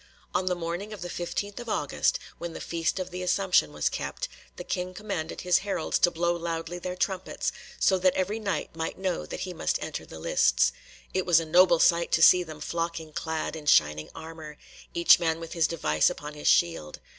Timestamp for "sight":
11.77-12.11